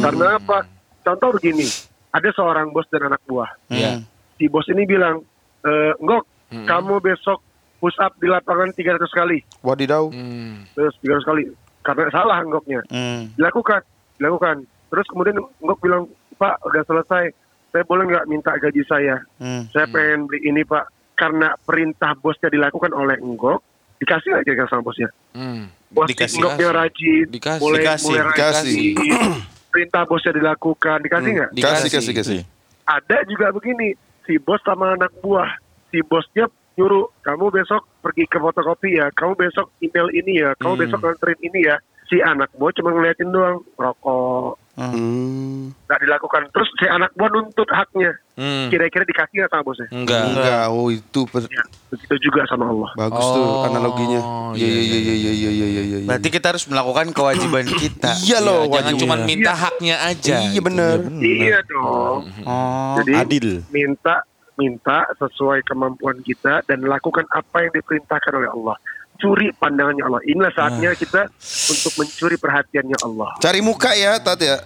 Karena 0.00 0.36
apa? 0.36 0.66
Contoh 1.00 1.30
begini, 1.38 1.64
ada 2.10 2.28
seorang 2.34 2.74
bos 2.74 2.86
dan 2.90 3.08
anak 3.08 3.22
buah. 3.24 3.48
Iya. 3.70 4.02
Si 4.36 4.50
bos 4.50 4.66
ini 4.68 4.84
bilang, 4.84 5.22
e, 5.62 5.72
Ngok, 5.96 6.24
kamu 6.66 6.98
besok 7.00 7.40
push 7.78 7.96
up 8.02 8.12
di 8.20 8.28
lapangan 8.28 8.74
300 8.74 9.08
kali. 9.08 9.38
Wadidaw. 9.62 10.10
Hmm. 10.12 10.68
Terus 10.76 10.94
300 11.00 11.24
kali. 11.24 11.42
Karena 11.80 12.12
salah 12.12 12.44
Ngoknya 12.44 12.84
Hmm. 12.92 13.32
dilakukan 13.40 13.80
dilakukan 14.20 14.68
terus 14.92 15.06
kemudian 15.08 15.40
Ngok 15.40 15.78
bilang 15.80 16.04
Pak 16.36 16.60
udah 16.66 16.82
selesai. 16.84 17.32
Saya 17.70 17.86
boleh 17.86 18.04
nggak 18.10 18.26
minta 18.26 18.50
gaji 18.58 18.82
saya? 18.84 19.22
Saya 19.70 19.86
pengen 19.88 20.26
beli 20.26 20.42
ini 20.44 20.66
Pak. 20.66 20.99
Karena 21.20 21.52
perintah 21.60 22.16
bosnya 22.16 22.48
dilakukan 22.48 22.96
oleh 22.96 23.20
Enggok, 23.20 23.60
dikasih 24.00 24.32
nggak 24.32 24.42
kira-kira 24.48 24.68
sama 24.72 24.88
bosnya? 24.88 25.12
Hmm. 25.36 25.68
Bos 25.92 26.08
Dikasih. 26.08 26.40
Enggoknya 26.40 26.68
rajin, 26.72 27.26
Dikasih. 27.28 27.60
mulai, 27.60 27.80
Dikasih, 27.84 28.06
mulai 28.08 28.22
dikasih. 28.32 28.76
rajin. 28.96 29.32
perintah 29.74 30.02
bosnya 30.08 30.32
dilakukan, 30.32 30.98
dikasih 31.04 31.30
nggak? 31.36 31.50
Kasih, 31.60 31.90
kasih, 31.92 32.12
kasih. 32.16 32.40
ada 32.88 33.16
juga 33.28 33.52
begini 33.52 33.92
si 34.24 34.40
bos 34.40 34.58
sama 34.64 34.94
anak 34.94 35.12
buah 35.20 35.46
si 35.90 36.00
bosnya 36.02 36.48
nyuruh 36.74 37.06
kamu 37.20 37.50
besok 37.52 37.82
pergi 38.00 38.24
ke 38.26 38.38
fotokopi 38.38 38.98
ya 38.98 39.10
kamu 39.12 39.36
besok 39.36 39.70
email 39.78 40.08
ini 40.10 40.42
ya 40.42 40.50
kamu 40.56 40.86
besok 40.86 40.98
nganterin 41.02 41.38
ini 41.44 41.66
ya 41.66 41.76
si 42.06 42.18
anak 42.18 42.50
buah 42.54 42.74
cuma 42.74 42.90
ngeliatin 42.90 43.30
doang 43.30 43.62
rokok 43.74 44.58
Hmm. 44.82 45.76
nggak 45.82 46.00
dilakukan 46.00 46.42
terus 46.48 46.68
si 46.72 46.86
anak 46.86 47.12
buah 47.12 47.28
nuntut 47.28 47.68
haknya 47.68 48.16
Hmm. 48.32 48.66
kira-kira 48.66 49.04
dikasih 49.04 49.36
nggak 49.36 49.50
sama 49.50 49.62
bosnya 49.62 49.88
Enggak. 49.90 50.24
Enggak, 50.26 50.64
oh 50.66 50.88
itu 50.88 51.20
per- 51.24 51.44
ya 51.46 51.60
begitu 51.86 52.14
juga 52.22 52.40
sama 52.46 52.64
Allah 52.66 52.88
bagus 52.96 53.26
tuh 53.26 53.44
Oh, 53.44 53.62
analoginya. 53.62 54.20
Iya, 54.50 54.66
iya, 54.66 54.80
iya, 54.80 54.96
iya, 54.96 55.12
iya, 55.12 55.50
iya, 55.50 55.66
iya, 55.68 55.82
iya. 55.94 55.98
Berarti 56.02 56.28
kita 56.30 56.46
harus 56.48 56.64
melakukan 56.64 57.06
kewajiban 57.10 57.68
kita. 57.84 58.10
Iya 58.18 58.38
loh, 58.40 58.64
Jangan 58.64 58.80
wajib. 58.88 58.98
cuma 58.98 59.14
minta 59.20 59.52
haknya 59.52 59.96
aja. 60.02 60.36
Iya 60.42 60.60
benar. 60.60 60.96
iya 61.20 61.58
dong 61.62 62.18
Oh. 62.40 62.96
jadi 62.96 63.12
Adil. 63.18 63.48
minta 63.68 64.24
minta 64.56 65.08
sesuai 65.14 65.60
kemampuan 65.62 66.20
kita 66.20 66.60
dan 66.62 66.80
lakukan 66.82 67.24
apa 67.30 67.56
yang 67.60 67.72
diperintahkan 67.74 68.32
oleh 68.34 68.48
Allah 68.50 68.76
curi 69.20 69.52
pandangannya 69.54 70.02
Allah. 70.02 70.22
Inilah 70.24 70.52
saatnya 70.56 70.96
kita 70.96 71.28
untuk 71.70 71.92
mencuri 72.00 72.40
perhatiannya 72.40 72.98
Allah. 73.04 73.30
Cari 73.38 73.60
muka 73.60 73.92
ya, 73.92 74.16
Tat 74.18 74.40
ya. 74.40 74.64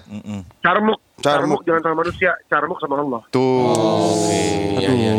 Carmuk, 0.62 1.02
Carmuk. 1.24 1.40
carmuk 1.40 1.60
jangan 1.64 1.82
sama 1.82 1.96
manusia, 2.04 2.30
carmuk 2.46 2.78
sama 2.78 2.94
Allah. 3.00 3.22
Tuh. 3.32 3.72
Iya, 4.76 4.90
iya. 4.92 5.12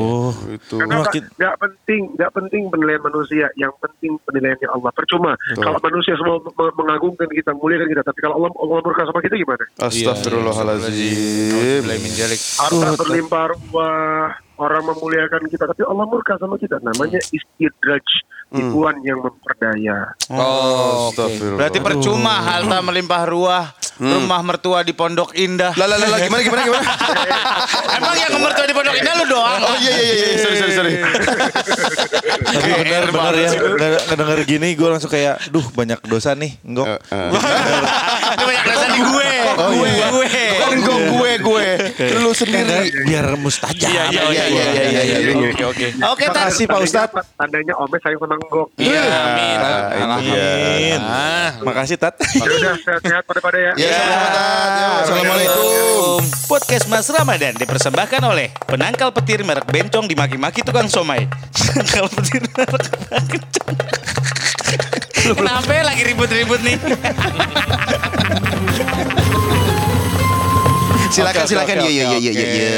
Itu. 0.53 0.77
Karena 0.77 1.01
nggak 1.01 1.55
penting, 1.57 2.01
nggak 2.13 2.31
penting 2.31 2.61
penilaian 2.69 3.01
manusia, 3.01 3.49
yang 3.57 3.73
penting 3.81 4.21
penilaiannya 4.23 4.69
Allah. 4.69 4.91
Percuma 4.93 5.33
kalau 5.57 5.79
manusia 5.81 6.13
semua 6.15 6.37
me- 6.37 6.75
mengagungkan 6.75 7.27
kita, 7.27 7.51
muliakan 7.57 7.87
kita, 7.89 8.03
tapi 8.05 8.19
kalau 8.21 8.35
Allah 8.39 8.51
Allah 8.55 8.77
murka 8.85 9.03
sama 9.03 9.19
kita 9.19 9.35
gimana? 9.35 9.63
Astagfirullahaladzim. 9.81 11.83
Harta 12.59 12.95
berlimpah 12.95 13.43
ruah, 13.51 14.29
orang 14.57 14.83
memuliakan 14.85 15.41
kita, 15.49 15.65
tapi 15.65 15.81
Allah 15.83 16.05
murka 16.05 16.37
sama 16.37 16.55
kita. 16.55 16.79
Namanya 16.79 17.19
istidraj, 17.31 18.05
tipuan 18.51 18.95
yang 19.03 19.19
memperdaya. 19.19 20.13
Oh, 20.29 21.11
oke. 21.11 21.19
Astagfirullah. 21.19 21.57
Berarti 21.59 21.79
percuma 21.81 22.33
halta 22.41 22.77
melimpah 22.81 23.23
ruah, 23.27 23.65
rumah 23.97 24.39
mertua 24.41 24.81
di 24.81 24.91
Pondok 24.91 25.31
Indah. 25.33 25.71
Lah 25.73 25.85
lah 25.85 25.97
lah 25.97 26.19
gimana 26.19 26.41
gimana 26.41 26.61
gimana? 26.63 26.83
Emang 27.97 28.15
yang 28.15 28.31
mertua 28.35 28.65
di 28.65 28.73
Pondok 28.73 28.95
Indah 28.95 29.13
lu 29.15 29.25
doang? 29.29 29.59
Oh 29.61 29.75
iya 29.77 29.93
iya 29.93 30.13
iya, 30.13 30.25
iya. 30.27 30.37
sorry 30.37 30.55
sorry 30.57 30.73
sorry. 30.73 30.93
Tapi 32.45 32.71
bener 32.77 33.03
bener 33.09 33.35
ya 33.35 33.49
nge- 33.51 34.03
ngedenger 34.05 34.39
gini 34.45 34.67
gue 34.73 34.87
langsung 34.87 35.07
kayak 35.07 35.39
duh 35.49 35.65
banyak 35.71 35.99
dosa 36.03 36.31
nih 36.33 36.55
enggak 36.61 36.99
Itu 37.01 38.43
banyak 38.43 38.65
dosa 38.65 38.85
di 38.89 39.01
gue. 39.01 39.29
Oh, 39.55 39.71
gue, 39.71 39.87
iya. 39.87 40.11
gue. 40.11 40.27
Bukan 40.51 40.77
gue 40.83 40.99
gue 41.07 41.31
gue. 41.39 41.67
Lu 42.19 42.35
sendiri. 42.35 42.91
biar 43.07 43.39
mustajab 43.39 43.87
Iya 43.87 44.03
iya 44.11 44.23
iya 44.27 44.43
iya 44.45 44.63
iya 44.67 45.01
iya. 45.01 45.17
iya. 45.23 45.47
Oke, 45.47 45.63
oke. 45.63 45.87
Oke, 46.11 46.25
Tar. 46.27 46.51
makasih 46.51 46.65
Pak 46.67 46.79
Ustad 46.83 47.07
Tandanya 47.07 47.15
apa? 47.15 47.21
Tandanya 47.39 47.73
Ome 47.79 47.97
sayang 48.03 48.19
sama 48.19 48.35
Enggok. 48.35 48.67
Iya, 48.75 48.99
amin. 48.99 49.57
amin 49.95 50.99
Ah. 50.99 51.49
makasih 51.63 51.95
Tat 51.95 52.19
Ya 52.19 52.43
udah, 52.43 52.75
sehat-sehat 52.77 53.23
pada-pada 53.23 53.57
ya. 53.57 53.71
Ya, 53.85 53.93
sama-sama, 53.93 54.27
Tat. 54.33 54.71
Ya, 54.73 54.87
Assalamualaikum. 55.05 56.17
Podcast 56.49 56.89
Mas 56.89 57.05
Ramadan 57.13 57.53
dipersembahkan 57.53 58.21
oleh 58.25 58.49
penangkal 58.65 59.13
petir 59.13 59.45
merek 59.45 59.69
bencong 59.69 60.09
dimaki-maki 60.09 60.65
tukang 60.65 60.89
somai. 60.89 61.29
Penangkal 61.53 62.09
petir 62.09 62.41
merek 62.49 62.85
bencong. 63.13 63.77
Kenapa 65.25 65.69
ya 65.69 65.85
lagi 65.85 66.01
ribut-ribut 66.01 66.65
nih? 66.65 66.77
Silakan 71.15 71.41
Oke, 71.41 71.49
silakan. 71.49 71.75
oke, 71.77 71.85
Iya 71.85 71.91
iya 71.93 72.05
oke, 72.05 72.17
iya 72.17 72.31
iya 72.31 72.43
oke. 72.43 72.57
iya. 72.59 72.75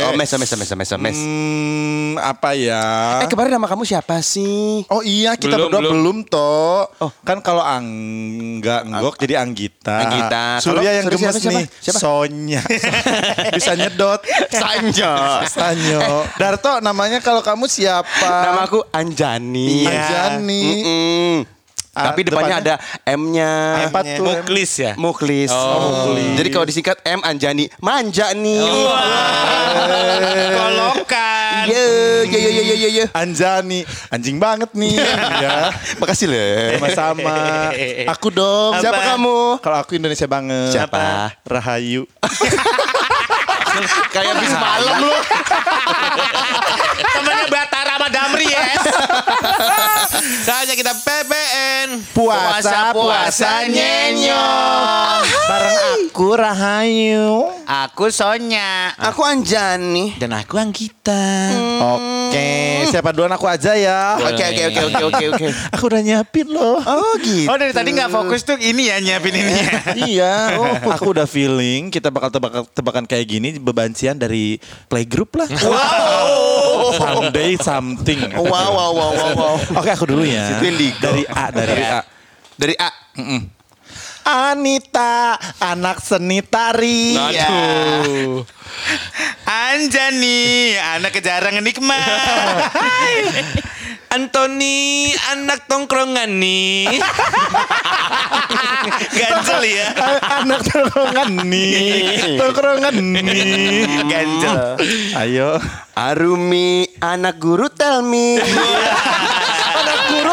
Oh 0.00 0.12
mes 0.14 0.30
mes 0.30 0.50
mes 0.52 0.70
mes 0.70 0.90
mes. 0.96 1.18
hmm, 1.18 2.12
apa 2.16 2.50
ya 2.52 2.82
Eh 3.18 3.26
kemarin 3.26 3.50
nama 3.52 3.66
kamu 3.66 3.82
siapa 3.82 4.18
sih? 4.20 4.86
Oh 4.86 5.02
iya 5.02 5.34
kita 5.34 5.50
Belum, 5.50 5.66
berdua 5.66 5.80
belum. 5.80 5.92
belum, 5.92 6.16
toh. 6.24 6.86
Kan 7.20 7.38
kalau 7.40 7.60
Angga 7.60 8.82
Enggok 8.84 9.18
jadi 9.18 9.38
Anggita. 9.38 9.96
Anggita. 10.00 10.42
Surya 10.60 10.90
yang 10.92 11.04
Surya 11.04 11.18
gemes 11.20 11.34
siapa, 11.36 11.50
nih. 11.52 11.66
Siapa? 11.80 11.98
Sonya. 11.98 12.60
Bisa 13.56 13.72
nyedot. 13.74 14.20
Sanjo. 14.48 15.12
Sanyo. 15.44 16.00
Darto 16.36 16.78
namanya 16.78 17.18
kalau 17.18 17.40
kamu 17.40 17.66
siapa? 17.66 18.30
Namaku 18.46 18.86
Anjani. 18.90 19.82
Anjani. 19.84 20.62
Mm-mm. 20.62 21.36
Ah, 21.42 21.59
Tapi 22.08 22.20
depannya 22.24 22.56
ada 22.62 22.74
M-nya. 23.04 23.52
Apa 23.90 24.00
tuh? 24.02 24.24
Muklis 24.24 24.72
ya? 24.80 24.92
Muklis. 24.96 25.50
Oh, 25.52 26.08
Muklis. 26.08 26.36
Jadi 26.40 26.48
kalau 26.48 26.66
disingkat 26.66 26.96
M 27.04 27.20
Anjani, 27.20 27.68
manja 27.82 28.32
nih. 28.32 28.64
Kolokan. 30.56 31.64
Iya, 31.68 31.84
iya, 32.26 32.38
iya, 32.38 32.62
iya, 32.62 32.74
iya, 32.74 32.88
iya. 32.88 33.06
Anjani. 33.12 33.84
Anjing 34.08 34.38
banget 34.40 34.70
nih. 34.72 34.96
ya. 35.44 35.74
Makasih 36.00 36.26
Le. 36.30 36.48
Sama-sama. 36.78 37.36
Aku 38.16 38.28
dong. 38.32 38.78
Siapa 38.80 39.00
Apa? 39.00 39.08
kamu? 39.16 39.38
Kalau 39.60 39.76
aku 39.78 39.92
Indonesia 39.98 40.26
banget. 40.26 40.72
Siapa? 40.72 41.34
Rahayu. 41.44 42.06
Kayak 44.14 44.34
bis 44.40 44.54
malam 44.54 44.94
lu. 45.02 45.14
Temennya 47.00 47.46
Batara 47.50 47.94
sama 47.98 48.08
Damri 48.08 48.46
yes. 48.48 48.82
Saatnya 50.44 50.74
kita 50.76 50.92
PPN. 50.94 51.88
Puasa, 52.12 52.92
puasa, 52.92 53.66
nyenyo. 53.68 54.46
Bareng 55.48 55.78
aku 56.10 56.28
Rahayu. 56.36 57.30
Aku 57.64 58.10
Sonya. 58.10 58.92
Aku 58.98 59.22
Anjani. 59.22 60.18
Dan 60.18 60.34
aku 60.34 60.58
Anggita. 60.58 61.54
Oke, 61.80 62.84
siapa 62.90 63.14
duluan 63.14 63.32
aku 63.34 63.46
aja 63.46 63.74
ya. 63.74 64.18
Oke, 64.20 64.42
oke, 64.42 64.62
oke, 64.70 64.80
oke, 64.90 65.02
oke, 65.10 65.24
oke. 65.34 65.46
Aku 65.74 65.84
udah 65.90 66.02
nyiapin 66.02 66.46
loh. 66.50 66.78
Oh 66.82 67.14
gitu. 67.22 67.48
Oh 67.50 67.56
dari 67.58 67.72
tadi 67.74 67.94
nggak 67.94 68.10
fokus 68.10 68.42
tuh 68.42 68.58
ini 68.58 68.90
ya 68.90 68.98
nyiapin 69.02 69.34
ini 69.34 69.52
ya. 69.54 69.70
iya, 70.10 70.34
aku 70.86 71.14
udah 71.14 71.26
feeling 71.26 71.90
kita 71.90 72.10
bakal 72.10 72.30
tebak 72.30 72.66
tebakan 72.74 73.04
kayak 73.06 73.26
gini 73.26 73.56
bebancian 73.60 74.16
dari 74.16 74.56
playgroup 74.88 75.36
lah. 75.36 75.48
Wow. 75.52 76.96
Someday 76.96 77.54
something. 77.60 78.18
Wow, 78.34 78.48
wow, 78.48 78.90
wow, 78.90 79.10
wow, 79.12 79.30
wow. 79.36 79.54
Oke, 79.78 79.90
aku 79.92 80.08
dulu 80.08 80.24
ya. 80.24 80.58
Dari 80.58 81.22
A, 81.28 81.44
dari 81.52 81.84
A. 81.84 82.00
Dari 82.56 82.74
A. 82.80 82.90
Anita, 84.30 85.40
anak 85.58 85.98
seni 86.04 86.44
tari. 86.44 87.16
Aduh. 87.16 88.44
Anjani, 89.48 90.76
anak 90.78 91.10
kejarang 91.18 91.58
nikmat. 91.64 92.70
Anthony, 94.10 95.14
anak 95.30 95.70
tongkrongan 95.70 96.30
nih. 96.42 96.98
Ganjel 99.14 99.62
ya. 99.70 99.86
anak 100.40 100.60
tongkrongan 100.64 101.30
nih. 101.46 102.36
Tongkrongan 102.40 102.94
nih. 102.96 103.86
Ganjel. 104.08 104.56
Ayo. 105.16 105.50
Arumi, 105.94 106.88
anak 106.98 107.36
guru 107.36 107.68
Telmi. 107.68 108.40
Anak 109.70 109.98
guru 110.08 110.32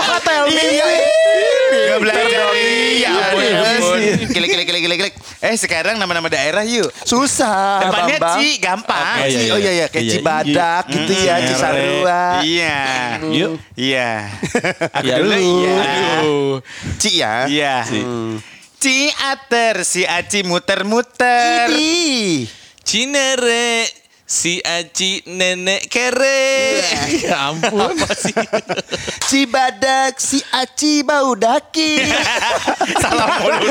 Gak 1.87 1.99
belajar. 1.99 2.47
Ya 2.97 3.09
ampun, 3.09 3.41
ya 3.43 3.59
ampun. 3.77 3.99
Klik, 4.31 4.49
klik, 4.49 4.67
klik, 4.69 4.83
klik, 4.85 4.99
klik. 4.99 5.13
Eh 5.37 5.55
sekarang 5.57 5.97
nama-nama 5.97 6.29
daerah 6.29 6.65
yuk. 6.65 6.89
Susah, 7.05 7.85
Depannya 7.85 8.17
Bambang. 8.17 8.37
Ci, 8.41 8.49
gampang. 8.57 9.17
Oke, 9.21 9.29
iya, 9.29 9.39
iya. 9.39 9.51
Oh 9.53 9.59
iya, 9.59 9.71
iya. 9.71 9.85
Kayak 9.89 10.03
Iya, 10.03 10.13
Cibadak 10.17 10.83
iya. 10.83 10.93
gitu 10.93 11.13
ya, 11.13 11.35
Mm, 11.37 11.45
Cisarua. 11.47 12.21
Iya. 12.41 12.79
Yuk. 13.33 13.51
Iya. 13.87 14.09
Aku 14.97 15.05
dulu. 15.21 15.35
lu. 15.35 15.41
Iya. 15.45 15.77
Ci 16.97 17.09
ya. 17.21 17.33
Iya. 17.45 17.75
Ci 18.87 19.11
ater, 19.11 19.83
si 19.83 20.07
Aci 20.07 20.47
muter-muter. 20.47 21.67
Cinere, 22.87 23.83
si 24.23 24.63
Aci 24.63 25.27
nenek 25.27 25.91
kere. 25.91 26.79
Ya 27.27 27.51
ampun. 27.51 27.99
Apa 27.99 28.07
sih? 28.15 28.31
Cibadak, 29.27 30.15
si 30.31 30.39
Aci 30.55 31.03
bau 31.03 31.35
daki. 31.35 31.99
salah 33.03 33.27
mulu. 33.43 33.67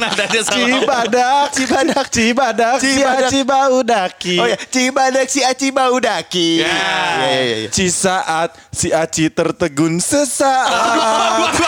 Nadanya 0.00 0.40
salah. 0.40 0.56
Cibadak, 0.56 1.46
Cibadak, 1.52 2.06
Cibadak, 2.08 2.78
Cibadak. 2.80 3.28
Cibau 3.28 3.84
daki. 3.84 4.40
Oh 4.40 4.48
ya, 4.48 4.56
Cibadak, 4.56 5.28
si 5.28 5.44
Aci 5.44 5.68
bau 5.68 6.00
daki. 6.00 6.64
Ya. 6.64 6.72
Iya, 6.72 7.28
iya, 7.28 7.56
iya. 7.60 7.68
Cisaat 7.68 8.56
si 8.72 8.88
Aci 8.88 9.28
tertegun 9.28 10.00
sesaat. 10.00 11.60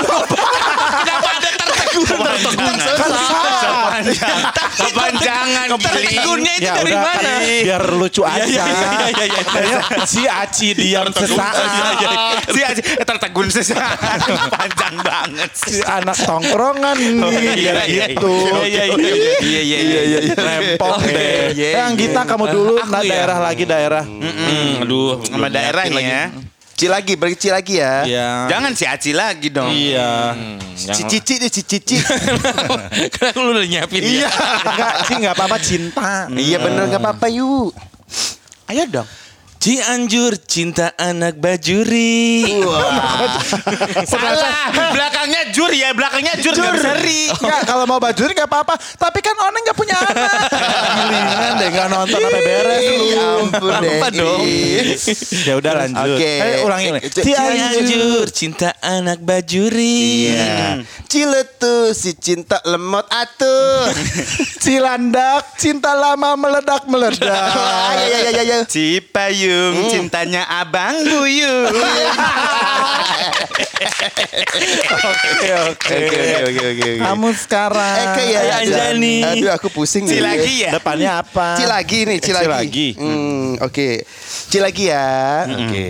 Kenapa 1.05 1.29
ada 1.37 1.56
tertegun 2.03 2.75
Kepanjangan 4.77 5.67
gili. 5.77 6.17
Gunnya 6.21 6.53
itu 6.59 6.65
Ya 6.67 6.75
dari 6.77 6.93
udah 6.93 7.03
mana? 7.03 7.31
kan 7.33 7.43
biar 7.63 7.83
lucu 7.93 8.23
aja. 8.25 8.45
iya, 8.45 8.65
iya, 8.67 9.25
iya. 9.25 9.43
Kayaknya 9.45 9.79
si 10.05 10.23
Aci 10.27 10.69
diam 10.75 11.09
sesaat. 11.09 11.55
Si 12.57 12.61
Aji, 12.63 12.81
eh, 12.83 13.05
tertegun 13.05 13.49
sesaat. 13.49 13.99
Panjang 14.49 14.95
banget 15.03 15.51
Si 15.53 15.81
anak 15.83 16.17
tongkrongan 16.19 16.97
nih, 16.97 17.53
biar 17.55 17.77
gitu. 17.87 18.33
Iya, 18.65 18.65
iya, 18.65 18.83
iya. 18.87 19.15
Iya, 19.41 19.61
iya, 19.63 19.79
iya, 19.81 20.01
iya. 20.23 20.35
Rempong 20.35 21.01
deh. 21.05 21.53
iya, 21.53 21.69
Yang 21.85 21.93
Gita 22.07 22.23
kamu 22.25 22.45
dulu, 22.51 22.75
nah 22.87 23.01
ya? 23.03 23.11
daerah 23.13 23.39
lagi 23.41 23.65
daerah. 23.65 24.05
Aduh, 24.83 25.21
Sama 25.25 25.49
daerah 25.53 25.85
nih 26.77 26.85
ya. 26.85 26.85
Ci 26.85 26.87
lagi, 26.93 27.13
beri 27.17 27.35
Ci 27.41 27.49
lagi 27.49 27.75
ya. 27.81 28.05
Iya. 28.05 28.29
Jangan 28.53 28.73
si 28.77 28.85
Aci 28.85 29.11
lagi 29.17 29.49
dong. 29.49 29.73
Iya. 29.73 30.37
Ci 30.77 31.03
cici 31.09 31.35
deh, 31.41 31.49
ci 31.49 31.63
cici. 31.65 31.97
Kenapa 33.17 33.39
lu 33.41 33.57
udah 33.57 33.65
nyiapin 33.65 34.05
Iya. 34.05 34.29
Enggak, 34.29 34.93
sih 35.09 35.15
enggak 35.17 35.35
apa-apa 35.35 35.57
cinta. 35.59 36.29
Iya 36.29 36.57
bener 36.61 36.93
nggak 36.93 37.01
apa-apa 37.03 37.27
yuk. 37.33 37.73
Ayo 38.69 38.85
dong. 38.91 39.09
Cianjur 39.67 40.39
cinta 40.47 40.95
anak 40.95 41.43
bajuri. 41.43 42.47
Salah. 44.07 44.71
Belakangnya 44.95 45.51
jur 45.51 45.75
ya, 45.75 45.91
belakangnya 45.91 46.39
jur. 46.39 46.55
Jur. 46.55 46.71
Seri. 46.79 47.27
Enggak, 47.35 47.67
kalau 47.67 47.83
mau 47.83 47.99
bajuri 47.99 48.31
enggak 48.31 48.47
apa-apa. 48.47 48.79
Tapi 48.79 49.19
kan 49.19 49.35
Oneng 49.35 49.67
enggak 49.67 49.75
punya 49.75 49.99
anak. 49.99 50.31
Gilingan 51.03 51.53
deh 51.59 51.69
enggak 51.75 51.89
nonton 51.91 52.15
sampai 52.15 52.43
beres 52.47 52.83
lu. 52.87 53.07
Ya 53.11 53.27
ampun 53.43 53.73
deh. 53.83 53.91
Apa 53.99 54.09
dong? 54.15 54.41
Ya 55.43 55.53
udah 55.59 55.73
lanjut. 55.83 56.15
Oke. 56.15 56.33
Eh, 56.39 56.59
ulangi 56.63 56.87
ulangi. 56.95 57.09
Ci- 57.11 57.25
Cianjur 57.27 58.27
cinta 58.31 58.71
anak 58.79 59.19
bajuri. 59.19 60.31
Iya. 60.31 60.87
Ciletu 61.11 61.91
si 61.91 62.15
cinta 62.15 62.63
lemot 62.63 63.11
atuh. 63.11 63.91
Cilandak, 64.63 65.59
cinta 65.59 65.99
lama 65.99 66.39
meledak-meledak. 66.39 67.51
Ayo 67.99 68.15
ayo 68.15 68.31
ayo 68.31 68.57
ayo. 68.63 69.56
Cipayung, 69.57 69.89
cintanya 69.89 70.43
abang 70.47 71.01
buyung. 71.03 71.73
Oke, 74.97 75.51
oke. 75.69 75.95
Oke 75.97 76.17
oke 76.17 76.43
oke 76.43 76.65
oke. 76.67 76.91
Kamu 76.99 77.29
sekarang. 77.35 77.97
Eh 77.97 78.07
kayak 78.15 78.43
ya. 78.43 78.55
Anjani. 78.59 79.17
Aduh 79.23 79.51
aku 79.53 79.69
pusing 79.71 80.05
Si 80.05 80.17
nih. 80.17 80.23
lagi 80.23 80.55
ya. 80.65 80.71
Depannya 80.73 81.11
apa? 81.21 81.57
Ci 81.57 81.65
lagi 81.67 81.99
nih, 82.03 82.19
Ci 82.19 82.25
Ci 82.25 82.33
lagi. 82.33 82.49
lagi. 82.49 82.89
Hmm, 82.97 83.61
oke. 83.61 83.89
Ci 84.49 84.59
lagi 84.59 84.85
ya. 84.89 85.45
Oke. 85.47 85.89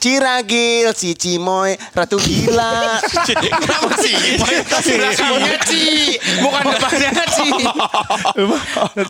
Ciragil 0.00 0.96
si 0.96 1.12
Cimoy 1.12 1.76
Ratu 1.92 2.16
Gila. 2.16 2.96
Kenapa 3.28 3.92
sih? 4.00 4.16
Belakangnya 4.96 5.56
Ci, 5.68 6.16
bukan 6.40 6.62
depannya 6.72 7.24
Ci. 7.28 7.48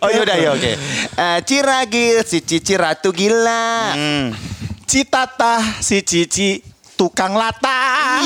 Oh 0.03 0.11
yaudah 0.11 0.35
ya 0.35 0.51
oke. 0.51 0.73
Eh, 1.15 1.39
Ciragil 1.47 2.27
si 2.27 2.43
Cici 2.43 2.75
Ratu 2.75 3.15
Gila. 3.15 3.95
Citata 4.83 5.63
si 5.79 6.03
Cici 6.03 6.59
tukang 6.99 7.39
lata. 7.39 8.19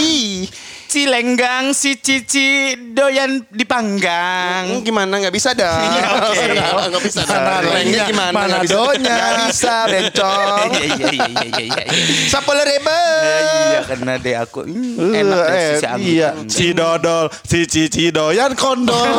Cilenggang 0.95 1.75
si 1.75 1.99
Cici 1.99 2.71
doyan 2.95 3.43
dipanggang. 3.51 4.79
Hmm, 4.79 4.87
gimana 4.87 5.11
nggak 5.19 5.35
bisa 5.35 5.51
dah. 5.51 5.75
oke. 6.31 6.39
Nggak 6.55 6.87
nggak 6.87 7.03
bisa 7.03 7.21
dah. 7.27 7.59
Donya? 7.67 8.05
gimana? 8.07 8.31
Mana 8.31 8.57
bisa. 8.63 8.79
donya? 8.79 9.19
Bisa, 9.51 9.77
bencong. 9.91 10.71
Iya 10.79 10.87
iya 10.87 11.07
iya 11.11 11.27
iya 11.27 11.47
iya. 11.51 11.83
iya. 11.83 11.85
Sepuluh 12.31 12.63
ribu. 12.63 12.95
Iya 12.95 13.81
kena 13.91 14.15
deh 14.23 14.35
aku. 14.39 14.61
Hmm, 14.63 15.19
enak 15.19 15.43
deh 15.51 15.59
Eh, 15.59 15.75
si 15.83 15.87
Ami. 15.91 16.05
Iya, 16.15 16.31
Cidodol, 16.47 17.27
si 17.43 17.67
Cici 17.67 18.15
doyan 18.15 18.55
kondol. 18.55 19.19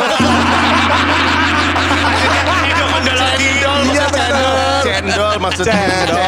Iya 3.92 4.04
benar. 4.08 4.80
Cendol 4.80 5.36
maksudnya. 5.44 5.76
Cendol. 5.76 6.24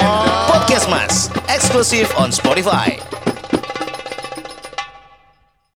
Podcast 0.53 0.87
Mas, 0.93 1.15
eksklusif 1.49 2.13
on 2.21 2.29
Spotify. 2.29 3.01